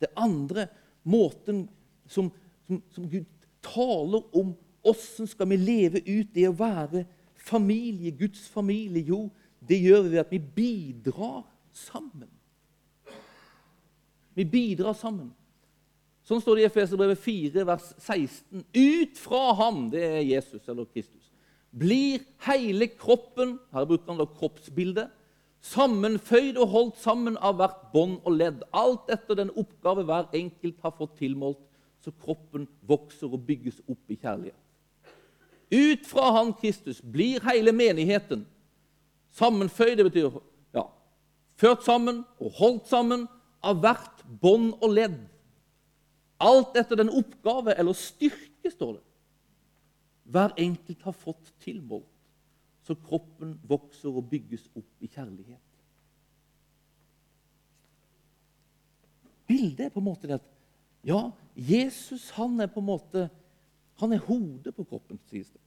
[0.00, 0.66] Det andre,
[1.04, 1.68] måten
[2.06, 2.30] som,
[2.66, 3.28] som, som Gud
[3.64, 7.02] taler om Åssen skal vi leve ut det å være
[7.36, 9.02] familie, Guds familie?
[9.04, 9.26] Jo,
[9.60, 12.30] det gjør vi ved at vi bidrar sammen.
[14.32, 15.34] Vi bidrar sammen.
[16.30, 18.60] Sånn står det i Efeserbrevet 4, vers 16.
[18.62, 21.24] Ut fra ham, det er Jesus eller Kristus,
[21.74, 25.08] blir hele kroppen her bruker han da kroppsbildet,
[25.66, 30.78] sammenføyd og holdt sammen av hvert bånd og ledd, alt etter den oppgave hver enkelt
[30.86, 31.58] har fått tilmålt,
[31.98, 34.62] så kroppen vokser og bygges opp i kjærlighet.
[35.74, 38.46] Ut fra han Kristus blir hele menigheten
[39.34, 40.38] sammenføyd, det betyr
[40.78, 40.86] ja,
[41.58, 43.26] ført sammen og holdt sammen
[43.66, 45.20] av hvert bånd og ledd
[46.40, 49.04] Alt etter den oppgave eller styrke, står det.
[50.30, 52.06] Hver enkelt har fått tilmålt,
[52.86, 55.66] så kroppen vokser og bygges opp i kjærlighet.
[59.50, 60.48] Bildet er på en måte det at
[61.06, 61.20] ja,
[61.56, 63.26] Jesus han er på en måte
[64.00, 65.60] han er hodet på kroppen, sies det.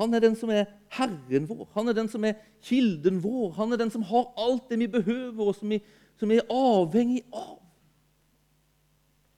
[0.00, 3.52] Han er den som er Herren vår, han er den som er kilden vår.
[3.58, 5.78] Han er den som har alt det vi behøver, og som vi,
[6.18, 7.60] som vi er avhengig av.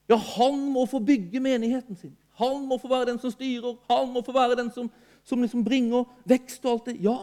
[0.08, 2.16] Ja, han må få bygge menigheten sin.
[2.38, 4.90] Han må få være den som styrer, han må få være den som,
[5.24, 6.98] som liksom bringer vekst og alt det.
[7.04, 7.18] Ja,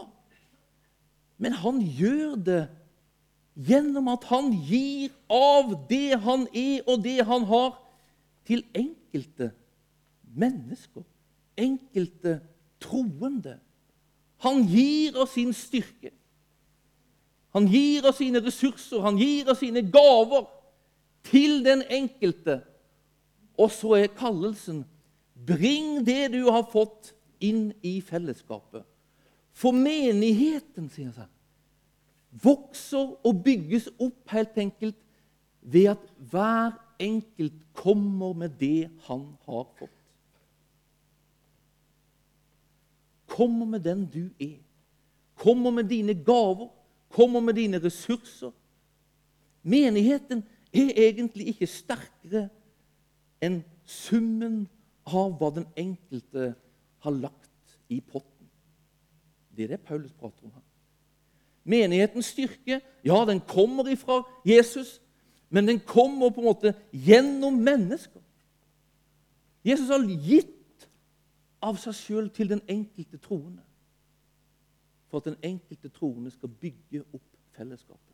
[1.38, 2.62] men han gjør det
[3.54, 7.78] gjennom at han gir av det han er, og det han har,
[8.44, 9.52] til enkelte
[10.34, 11.04] mennesker.
[11.56, 12.40] Enkelte
[12.82, 13.58] troende.
[14.44, 16.10] Han gir av sin styrke.
[17.54, 20.48] Han gir av sine ressurser, han gir av sine gaver
[21.30, 22.58] til den enkelte.
[23.58, 24.82] Og så er kallelsen
[25.46, 27.12] bring det du har fått,
[27.44, 28.86] inn i fellesskapet.
[29.52, 31.28] For menigheten, sier han,
[32.42, 34.96] vokser og bygges opp helt enkelt
[35.60, 39.92] ved at hver enkelt kommer med det han har fått.
[43.34, 44.58] Kommer med den du er.
[45.36, 46.70] Kommer med dine gaver.
[47.10, 48.52] Kommer med dine ressurser.
[49.62, 52.48] Menigheten er egentlig ikke sterkere
[53.44, 54.64] enn summen
[55.04, 56.52] av hva den enkelte
[57.04, 58.48] har lagt i potten.
[59.54, 60.64] Det er det Paulus prater om her.
[61.64, 64.98] Menighetens styrke ja, den kommer ifra Jesus,
[65.48, 68.20] men den kommer på en måte gjennom mennesker.
[69.64, 70.88] Jesus har gitt
[71.64, 73.62] av seg sjøl til den enkelte troende.
[75.08, 78.10] For at den enkelte troende skal bygge opp fellesskapet.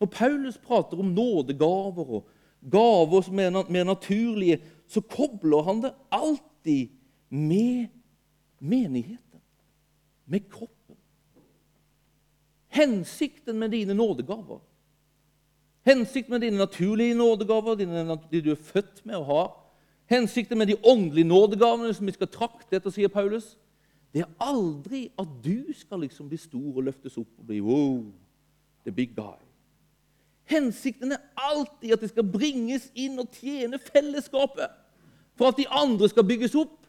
[0.00, 2.30] Når Paulus prater om nådegaver og
[2.70, 6.88] gaver som er mer naturlige, så kobler han det alltid
[7.28, 7.86] med
[8.58, 9.40] menigheten,
[10.26, 10.96] med kroppen.
[12.68, 14.60] Hensikten med dine nådegaver,
[15.86, 19.44] hensikten med dine naturlige nådegaver, de du er født med å ha,
[20.10, 23.54] hensikten med de åndelige nådegavene som vi skal trakte etter, sier Paulus,
[24.14, 28.04] det er aldri at du skal liksom bli stor og løftes opp og bli wow,
[28.84, 29.43] the big guy.
[30.44, 34.72] Hensikten er alltid at det skal bringes inn og tjene fellesskapet.
[35.34, 36.80] For at de andre skal bygges opp,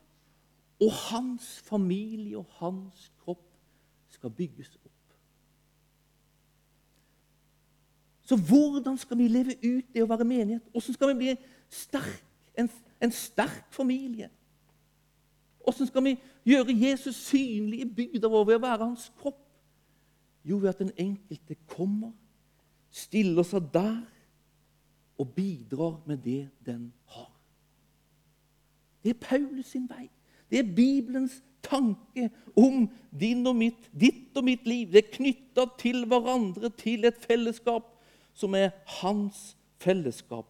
[0.81, 3.45] og hans familie og hans kropp
[4.11, 4.91] skal bygges opp.
[8.25, 10.65] Så hvordan skal vi leve ut det å være menighet?
[10.73, 11.35] Hvordan skal vi bli
[11.69, 12.23] sterk,
[12.57, 14.31] en, en sterk familie?
[15.63, 16.15] Hvordan skal vi
[16.45, 19.39] gjøre Jesus synlig i bygda vår ved å være hans kropp?
[20.45, 22.11] Jo, ved at den enkelte kommer
[22.95, 24.03] stiller seg der
[25.19, 27.31] og bidrar med det den har.
[29.03, 30.07] Det er Paulus sin vei.
[30.49, 32.87] Det er Bibelens tanke om
[33.19, 34.91] din og mitt, ditt og mitt liv.
[34.91, 37.91] Det er knytta til hverandre, til et fellesskap
[38.35, 40.47] som er hans fellesskap.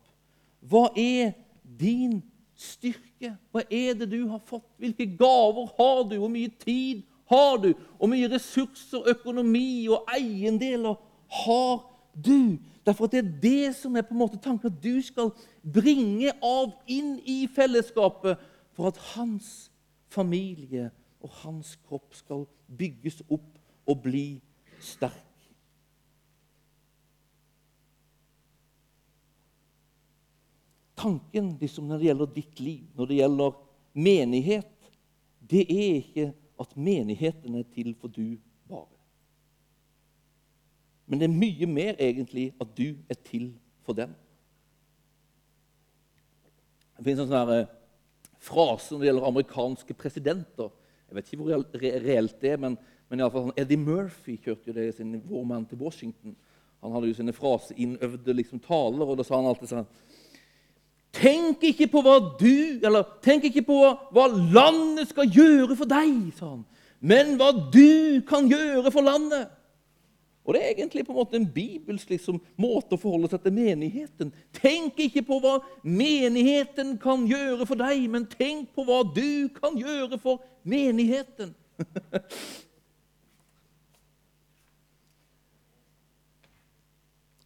[0.66, 1.34] Hva er
[1.80, 2.22] din
[2.58, 3.36] styrke?
[3.52, 4.68] Hva er det du har fått?
[4.82, 6.18] Hvilke gaver har du?
[6.20, 7.74] Hvor mye tid har du?
[7.98, 10.96] Hvor mye ressurser, økonomi og eiendeler
[11.44, 11.95] har du?
[12.16, 12.58] Du.
[12.86, 16.76] Derfor det er det som er på en måte tanken, at du skal bringe av
[16.88, 18.42] inn i fellesskapet
[18.76, 19.72] for at hans
[20.12, 20.92] familie
[21.24, 22.46] og hans kropp skal
[22.78, 23.56] bygges opp
[23.90, 24.28] og bli
[24.82, 25.22] sterk.
[30.96, 33.58] Tanken liksom, når det gjelder ditt liv, når det gjelder
[33.94, 34.92] menighet,
[35.46, 36.28] det er ikke
[36.60, 38.38] at menigheten er til for du
[38.70, 38.95] bare.
[41.06, 43.52] Men det er mye mer egentlig at du er til
[43.86, 44.14] for dem.
[46.96, 47.72] Det finnes en sånn eh,
[48.42, 50.72] frase når det gjelder amerikanske presidenter.
[51.06, 52.78] Jeg vet ikke hvor reelt det er, men,
[53.12, 56.36] men fall, Eddie Murphy kjørte jo det i sin Vår mann til Washington.
[56.82, 59.90] Han hadde jo sine fraseinnøvde liksom, taler, og da sa han alltid sånn
[61.16, 63.78] Tenk ikke på hva du Eller tenk ikke på
[64.12, 66.66] hva landet skal gjøre for deg, sa han,
[67.00, 69.52] men hva du kan gjøre for landet.
[70.46, 73.54] Og Det er egentlig på en måte en bibelsk liksom, måte å forholde seg til
[73.56, 74.30] menigheten.
[74.54, 79.74] Tenk ikke på hva menigheten kan gjøre for deg, men tenk på hva du kan
[79.80, 81.56] gjøre for menigheten.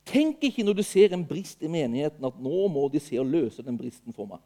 [0.10, 3.30] Tenk ikke når du ser en brist i menigheten, at nå må de se og
[3.30, 4.42] løse den bristen for meg.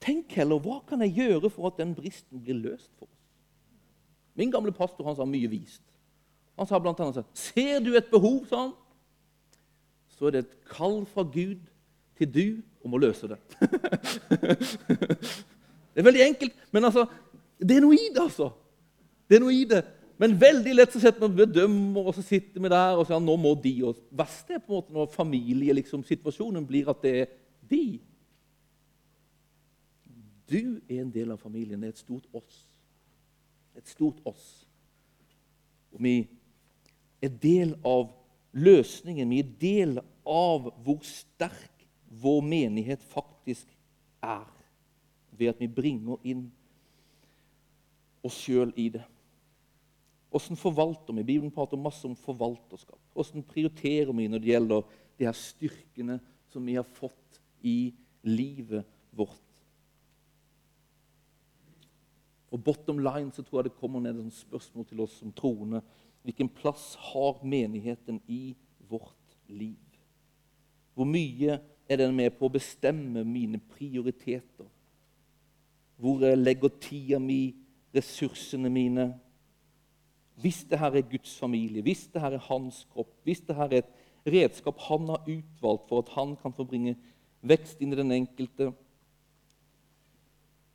[0.00, 3.19] Tenk heller hva kan jeg gjøre for at den bristen blir løst for oss?
[4.40, 5.82] Min gamle pastor han sa mye vist.
[6.56, 8.72] Han sa blant annet Ser du et behov, sa han,
[10.16, 11.60] så er det et kall fra Gud
[12.16, 12.46] til du
[12.84, 13.38] om å løse det.
[15.92, 17.06] det er veldig enkelt, men altså,
[17.60, 18.50] det er noe i det, altså.
[19.28, 19.82] Det er noe i det.
[20.20, 23.36] Men veldig lett så setter man bedømmer, og så sitter vi der og sier nå
[23.40, 23.74] må de.
[23.88, 27.30] og Verst er på en måte når familiesituasjonen liksom, blir at det er
[27.72, 27.84] de.
[30.50, 31.80] Du er en del av familien.
[31.80, 32.69] Det er et stort oss
[33.80, 34.46] et stort oss.
[35.90, 36.14] Og vi
[37.24, 38.10] er del av
[38.52, 39.30] løsningen.
[39.32, 41.86] Vi er del av hvor sterk
[42.20, 43.68] vår menighet faktisk
[44.22, 44.46] er,
[45.30, 46.48] ved at vi bringer inn
[48.26, 49.04] oss sjøl i det.
[50.30, 51.26] Hvordan forvalter vi?
[51.26, 53.00] Bibelen prater masse om forvalterskap.
[53.14, 56.20] Hvordan prioriterer vi når det gjelder de her styrkene
[56.52, 59.49] som vi har fått i livet vårt?
[62.50, 65.82] Og bottom line så tror jeg det kommer ned et spørsmål til oss som troende.
[66.22, 68.56] Hvilken plass har menigheten i
[68.90, 69.78] vårt liv?
[70.94, 74.66] Hvor mye er den med på å bestemme mine prioriteter?
[76.00, 77.54] Hvor jeg legger tida mi,
[77.94, 79.06] ressursene mine?
[80.40, 83.70] Hvis det her er Guds familie, hvis det her er hans kropp, hvis det her
[83.70, 86.96] er et redskap han har utvalgt for at han kan få bringe
[87.40, 88.70] vekst inn i den enkelte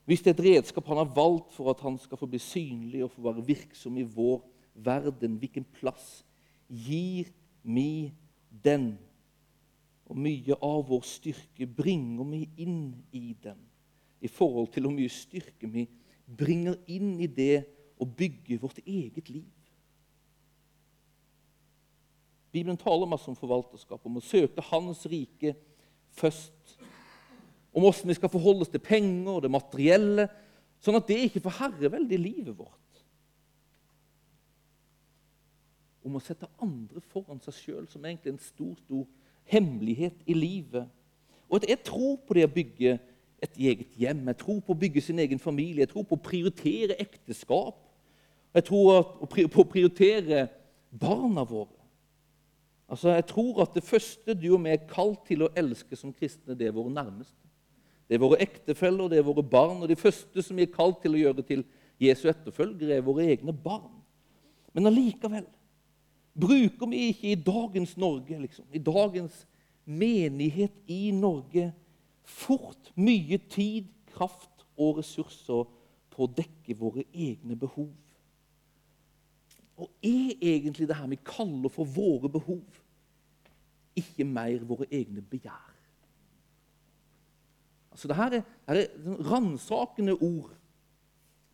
[0.06, 3.04] Hvis det er et redskap han har valgt for at han skal få bli synlig
[3.04, 4.44] og få være virksom i vår
[4.86, 6.22] verden, hvilken plass
[6.70, 7.32] gir
[7.64, 8.14] vi
[8.64, 8.94] den?
[10.06, 13.64] Og mye av vår styrke bringer vi inn i den
[14.22, 15.88] i forhold til hvor mye styrke vi
[16.26, 17.66] bringer inn i det
[18.02, 19.50] å bygge vårt eget liv.
[22.56, 25.56] Bibelen taler masse om forvalterskap, om å søke Hans rike
[26.16, 26.75] først.
[27.76, 30.30] Om hvordan vi skal forholde oss til penger og det materielle,
[30.80, 33.02] sånn at det ikke får herrevelde i livet vårt.
[36.06, 39.04] Om å sette andre foran seg sjøl, som egentlig er en stor, stor
[39.52, 40.88] hemmelighet i livet.
[41.50, 42.98] Og at jeg tror på det å bygge
[43.44, 46.26] et eget hjem, jeg tror på å bygge sin egen familie, jeg tror på å
[46.30, 47.82] prioritere ekteskap.
[48.56, 49.18] Jeg tror
[49.52, 50.46] på å prioritere
[50.96, 51.76] barna våre.
[52.88, 56.14] Altså, Jeg tror at det første du og vi er kalt til å elske som
[56.14, 57.45] kristne, det er våre nærmeste.
[58.08, 59.82] Det er våre ektefeller, det er våre barn.
[59.82, 61.66] Og de første som vi er kalt til å gjøre til
[62.02, 63.94] Jesu etterfølgere, er våre egne barn.
[64.76, 65.46] Men allikevel
[66.36, 69.46] bruker vi ikke i dagens Norge, liksom, i dagens
[69.86, 71.70] menighet i Norge,
[72.26, 75.64] fort mye tid, kraft og ressurser
[76.12, 77.92] på å dekke våre egne behov.
[79.76, 82.64] Og er egentlig det her vi kaller for våre behov,
[83.96, 85.75] ikke mer våre egne begjær?
[87.96, 90.50] Altså, det her er, her er sånn ransakende ord.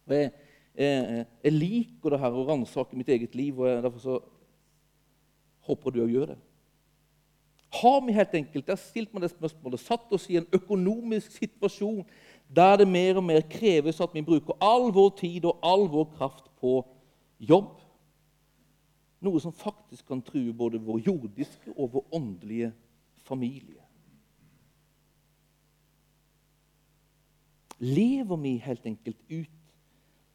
[0.08, 0.32] Og jeg,
[0.74, 4.16] jeg, jeg, liker det her å ransake mitt eget liv, og jeg, derfor så
[5.70, 6.38] håper du òg gjør det.
[7.78, 11.38] Har vi helt enkelt jeg har stilt meg det spørsmålet, satt oss i en økonomisk
[11.38, 12.02] situasjon
[12.50, 16.10] der det mer og mer kreves at vi bruker all vår tid og all vår
[16.18, 16.80] kraft på
[17.38, 17.78] jobb?
[19.22, 22.74] Noe som faktisk kan true både vår jordiske og vår åndelige
[23.30, 23.81] familie.
[27.82, 29.58] Lever vi helt enkelt ut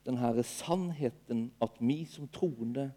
[0.07, 2.89] denne sannheten at vi som troende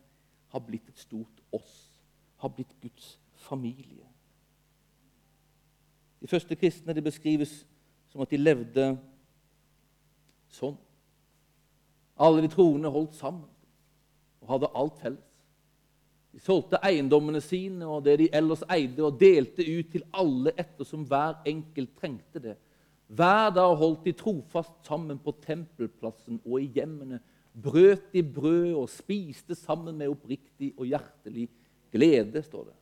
[0.49, 2.01] har blitt et stort oss,
[2.41, 4.07] har blitt Guds familie?
[6.19, 7.61] De første kristne det beskrives
[8.09, 8.89] som at de levde
[10.49, 10.77] sånn.
[12.19, 13.47] Alle de troende holdt sammen
[14.41, 15.25] og hadde alt felles.
[16.33, 21.05] De solgte eiendommene sine og det de ellers eide, og delte ut til alle ettersom
[21.09, 22.57] hver enkelt trengte det.
[23.09, 27.17] Hver dag holdt de trofast sammen på tempelplassen og i hjemmene.
[27.57, 31.47] Brøt de brød og spiste sammen med oppriktig og hjertelig
[31.91, 32.75] glede, står det.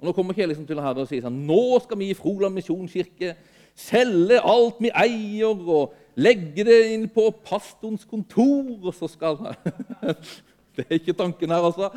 [0.00, 2.16] Og Nå kommer ikke jeg liksom til her og sier sånn Nå skal vi i
[2.16, 3.34] Froland misjonskirke
[3.80, 9.40] selge alt vi eier, og legge det inn på pastorens kontor, og så skal
[10.76, 11.90] Det er ikke tanken her, altså.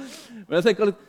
[0.47, 1.01] Men jeg tenker litt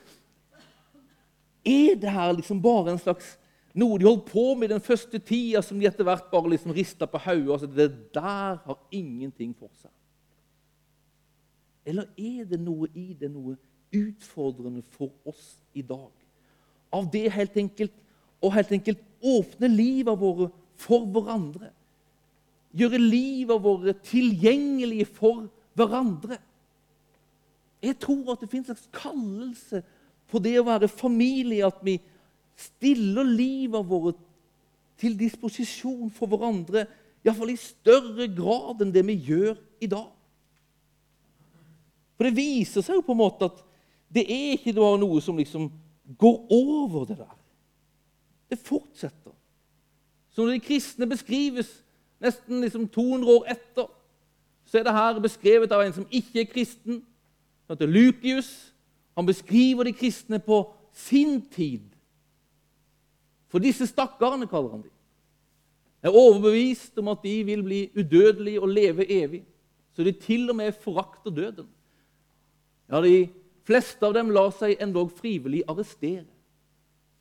[1.64, 3.37] Er det her liksom bare en slags
[3.75, 7.09] noe de holdt på med den første tida, som de etter hvert bare liksom rista
[7.11, 7.51] på hodet?
[7.57, 9.93] Altså, det der har ingenting for seg.
[11.85, 13.57] Eller er det noe i det, noe
[13.95, 16.11] utfordrende for oss i dag?
[16.95, 18.01] Av det helt enkelt
[18.45, 21.71] å helt enkelt åpne livet våre for hverandre.
[22.75, 25.47] Gjøre livet våre tilgjengelige for
[25.79, 26.39] hverandre.
[27.85, 29.83] Jeg tror at det finnes en slags kallelse
[30.31, 31.99] på det å være familie, at vi
[32.57, 34.21] stiller livet vårt
[35.01, 36.87] til disposisjon for hverandre,
[37.25, 40.11] iallfall i større grad enn det vi gjør i dag.
[42.14, 43.62] For det viser seg jo på en måte at
[44.14, 45.67] det er ikke bare noe som liksom
[46.21, 47.33] går over det der.
[48.51, 49.33] Det fortsetter.
[50.31, 51.70] Så når de kristne beskrives
[52.22, 53.89] nesten liksom 200 år etter,
[54.64, 57.03] så er det her beskrevet av en som ikke er kristen,
[57.64, 58.51] som heter Lukius.
[59.14, 61.93] Han beskriver de kristne på sin tid.
[63.55, 64.90] For disse stakkarene, kaller han dem,
[66.02, 69.44] er overbevist om at de vil bli udødelige og leve evig.
[69.94, 71.68] Så de til og med forakter døden.
[72.90, 73.28] Ja, De
[73.64, 76.26] fleste av dem lar seg endog frivillig arrestere.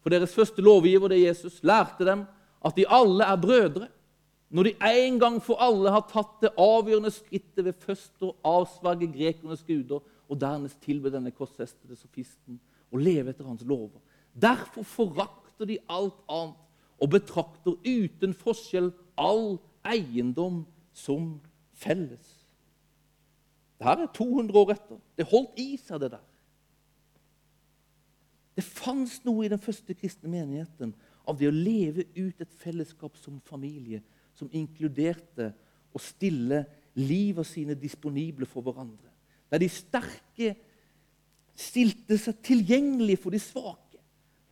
[0.01, 2.25] For deres første lovgiver, det er Jesus, lærte dem
[2.65, 3.87] at de alle er brødre.
[4.49, 4.73] Når de
[5.05, 10.01] en gang for alle har tatt det avgjørende skrittet ved først å avsverge grekernes guder
[10.01, 12.57] og dernest tilbe denne korsfestede sofisten
[12.89, 14.01] og leve etter hans lover.
[14.33, 14.81] Derfor
[15.63, 16.55] forakter de alt annet
[17.01, 21.41] og betrakter uten forskjell all eiendom som
[21.73, 22.45] felles.
[23.77, 24.99] Det her er 200 år etter.
[25.17, 26.23] Det holdt i seg, det der.
[28.55, 30.93] Det fantes noe i den første kristne menigheten
[31.27, 34.01] av det å leve ut et fellesskap som familie,
[34.35, 35.51] som inkluderte
[35.93, 36.63] å stille
[36.95, 39.09] livet sine disponible for hverandre.
[39.49, 40.53] Der de sterke
[41.57, 43.82] stilte seg tilgjengelig for de svake.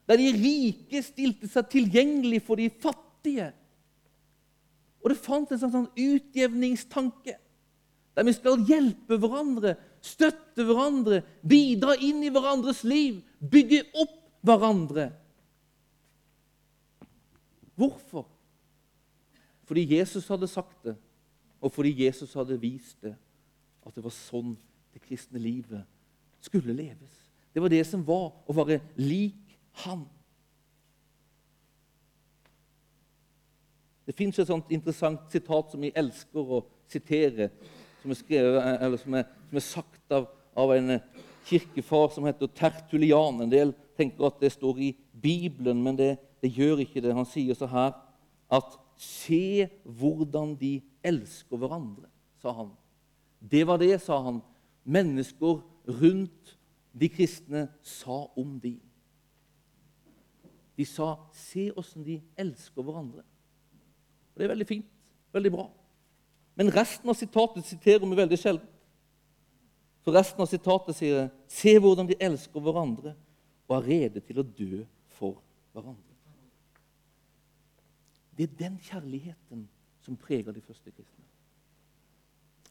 [0.10, 3.52] Der de rike stilte seg tilgjengelig for de fattige.
[5.02, 7.38] Og det fantes en sånn utjevningstanke.
[8.12, 15.08] Der vi skal hjelpe hverandre, støtte hverandre, bidra inn i hverandres liv, bygge opp hverandre.
[17.80, 18.28] Hvorfor?
[19.66, 20.98] Fordi Jesus hadde sagt det,
[21.62, 23.14] og fordi Jesus hadde vist det,
[23.86, 24.58] at det var sånn
[24.92, 25.86] det kristne livet
[26.44, 27.14] skulle leves.
[27.54, 29.41] Det var det som var å være lik
[29.86, 30.06] Han.
[34.06, 37.52] Det fins et sånt interessant sitat som jeg elsker å sitere,
[38.02, 40.98] som er, skrevet, som er, som er sagt av, av, en
[41.48, 43.44] kirkefar som heter Tertulian.
[43.46, 47.16] En del tenker at det står i Bibelen, men det, det gjør ikke det.
[47.16, 47.94] Han sier så her
[48.52, 49.66] at Se
[49.98, 52.06] hvordan de elsker hverandre,
[52.38, 52.68] sa han.
[53.42, 54.44] Det var det, sa han,
[54.86, 55.64] mennesker
[56.02, 56.52] rundt
[56.94, 58.76] de kristne sa om de.
[60.82, 63.24] De sa 'se åssen de elsker hverandre'.
[64.34, 64.86] Og Det er veldig fint.
[65.34, 65.70] Veldig bra.
[66.56, 68.68] Men resten av sitatet siterer vi veldig sjelden.
[70.02, 73.14] For resten av sitatet sier 'se hvordan de elsker hverandre'
[73.68, 76.16] og er rede til å dø for hverandre.
[78.38, 79.70] Det er den kjærligheten
[80.00, 81.26] som preger de første kristne.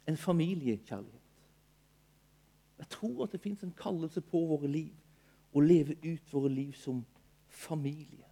[0.06, 1.20] En familiekjærlighet.
[2.78, 4.92] Jeg tror at det fins en kallelse på våre liv
[5.52, 7.04] å leve ut våre liv som
[7.61, 8.26] familie.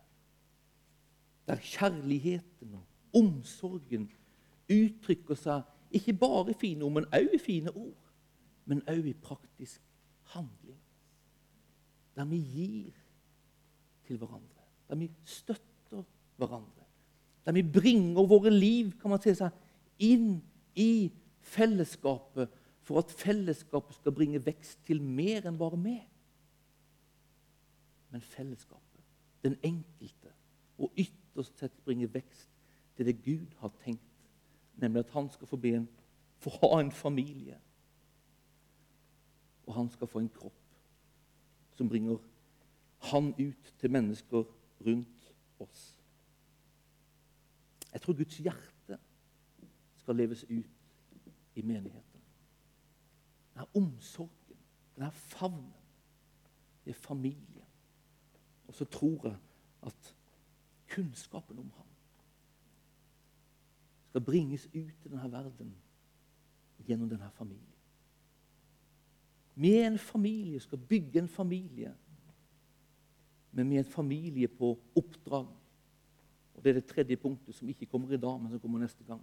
[1.49, 4.09] Der kjærligheten og omsorgen
[4.69, 5.63] uttrykker seg
[5.97, 8.05] ikke bare i fine ord, men òg i fine ord.
[8.69, 9.81] Men òg i praktisk
[10.35, 10.81] handling.
[12.17, 12.93] Der vi gir
[14.07, 14.67] til hverandre.
[14.89, 16.05] Der vi støtter
[16.37, 16.85] hverandre.
[17.45, 19.55] Der vi bringer våre liv kan man si seg,
[19.99, 20.43] inn
[20.77, 21.09] i
[21.41, 22.53] fellesskapet
[22.85, 26.05] for at fellesskapet skal bringe vekst til mer enn bare meg.
[28.13, 28.88] Men fellesskapet,
[29.43, 30.33] den enkelte,
[30.79, 32.51] og ytterst sett bringe vekst
[32.97, 34.31] til det Gud har tenkt,
[34.77, 35.89] nemlig at han skal få, en,
[36.39, 37.61] få ha en familie.
[39.67, 40.65] Og han skal få en kropp
[41.79, 42.19] som bringer
[42.99, 44.45] han ut til mennesker
[44.87, 46.01] rundt oss.
[47.93, 48.99] Jeg tror Guds hjerte
[49.97, 50.67] skal leves ut
[51.55, 52.23] i menigheten.
[53.55, 54.59] Denne omsorgen,
[54.97, 55.73] denne favnen,
[56.85, 57.58] det er familien.
[58.69, 59.37] Og så tror jeg
[59.89, 60.15] at
[60.89, 61.87] kunnskapen om ham
[64.09, 65.75] skal bringes ut i denne verden
[66.87, 67.75] gjennom denne familien.
[69.55, 71.95] Vi er en familie, skal bygge en familie,
[73.53, 75.49] men vi er en familie på oppdrag.
[76.55, 79.05] Og Det er det tredje punktet, som ikke kommer i dag, men som kommer neste
[79.05, 79.21] gang.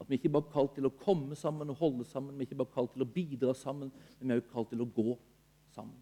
[0.00, 2.48] At vi ikke bare er kalt til å komme sammen og holde sammen, vi er
[2.48, 5.18] ikke bare kalt til å bidra sammen, men vi er også kalt til å gå
[5.74, 5.98] sammen.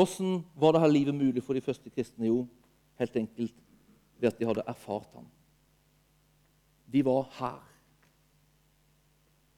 [0.00, 2.26] Hvordan var det her livet mulig for de første kristne?
[2.26, 2.46] Jo,
[2.98, 3.54] helt enkelt
[4.20, 5.26] ved at de hadde erfart ham.
[6.92, 7.66] De var her.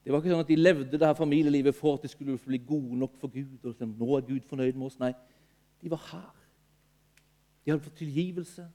[0.03, 2.59] Det var ikke sånn at de levde det her familielivet for at de skulle bli
[2.59, 3.53] gode nok for Gud.
[3.63, 4.99] og liksom, nå er Gud fornøyd med oss.
[4.99, 5.13] Nei,
[5.79, 6.33] de var her.
[7.63, 8.65] De hadde fått tilgivelse.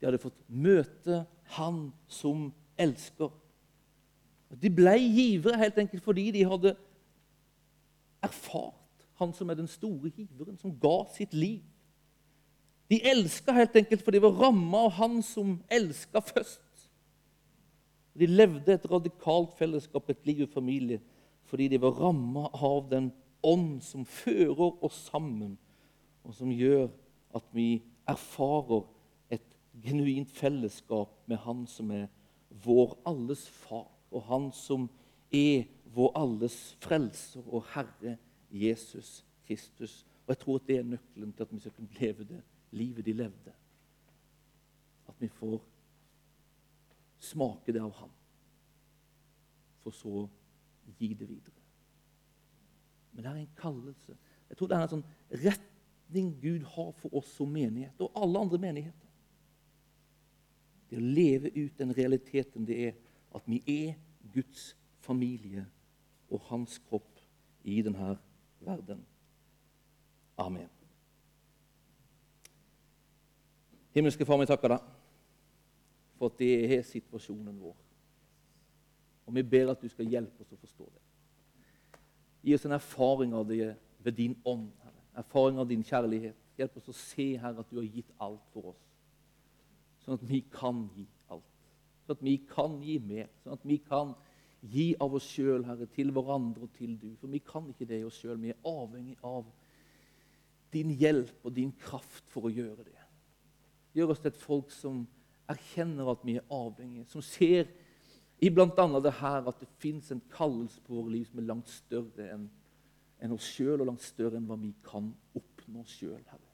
[0.00, 1.24] De hadde fått møte
[1.56, 3.32] Han som elsker.
[4.52, 6.76] De ble givere helt enkelt fordi de hadde
[8.20, 8.79] erfart
[9.20, 11.62] Han som er den store giveren, som ga sitt liv.
[12.90, 16.88] De elska helt enkelt fordi de var ramma av Han som elska først.
[18.18, 21.00] De levde et radikalt fellesskap, et liv i familie,
[21.46, 23.12] fordi de var ramma av den
[23.46, 25.54] ånd som fører oss sammen,
[26.24, 26.88] og som gjør
[27.34, 28.82] at vi erfarer
[29.30, 32.08] et genuint fellesskap med Han som er
[32.64, 34.88] vår alles far, og Han som
[35.30, 38.16] er vår alles frelser og Herre
[38.50, 40.06] Jesus Kristus.
[40.26, 43.04] Og Jeg tror at det er nøkkelen til at vi skal kunne leve det livet
[43.04, 43.52] de levde.
[45.08, 45.64] At vi får
[47.18, 48.12] smake det av ham,
[49.80, 50.28] for så
[50.98, 51.60] gi det videre.
[53.12, 54.16] Men det er en kallelse.
[54.48, 55.08] Jeg tror det er en sånn
[55.44, 59.10] retning Gud har for oss som menighet, og alle andre menigheter.
[60.90, 62.96] Det å leve ut den realiteten det er
[63.34, 63.98] at vi er
[64.34, 64.72] Guds
[65.02, 65.66] familie
[66.30, 67.20] og hans kropp
[67.62, 68.29] i denne verden.
[70.40, 70.68] Amen.
[73.94, 74.88] Himmelske Far, vi takker deg
[76.20, 77.76] for at det er situasjonen vår.
[79.26, 81.02] Og vi ber at du skal hjelpe oss å forstå det.
[82.44, 85.02] Gi oss en erfaring av det ved din ånd, Herre.
[85.22, 86.36] Erfaring av din kjærlighet.
[86.58, 88.84] Hjelp oss å se, Herre, at du har gitt alt for oss.
[90.04, 91.46] Sånn at vi kan gi alt.
[92.04, 93.28] Sånn at vi kan gi mer.
[93.42, 94.14] Sånn at vi kan
[94.60, 97.10] gi av oss sjøl, Herre, til hverandre og til du.
[97.20, 98.40] For vi kan ikke det i oss sjøl.
[98.42, 99.48] Vi er avhengig av
[100.74, 102.98] din hjelp og din kraft for å gjøre det.
[103.96, 105.02] Gjør oss til et folk som
[105.50, 107.66] erkjenner at vi er avhengige, som ser
[108.40, 108.86] i bl.a.
[109.02, 112.46] det her at det fins en kallelse på våre liv som er langt større enn
[113.20, 116.46] en oss sjøl, og langt større enn hva vi kan oppnå sjøl, Herre.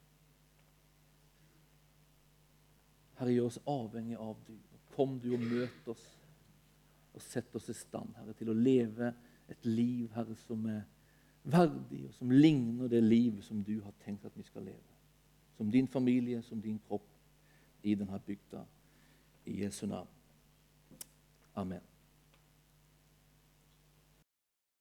[3.21, 4.57] Herre, gjør oss avhengig av du.
[4.97, 6.03] Kom du og møt oss
[7.17, 9.13] og sett oss i stand, Herre, til å leve
[9.49, 10.83] et liv, Herre, som er
[11.47, 14.97] verdig, og som ligner det livet som du har tenkt at vi skal leve.
[15.57, 17.09] Som din familie, som din kropp
[17.87, 18.65] i denne bygda.
[19.47, 20.11] I Jesu navn.
[21.55, 21.96] Amen.